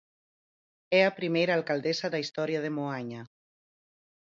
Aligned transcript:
É 0.99 1.01
a 1.05 1.15
primeira 1.19 1.51
alcaldesa 1.59 2.07
da 2.11 2.21
historia 2.23 2.59
de 2.65 2.73
Moaña. 2.77 3.21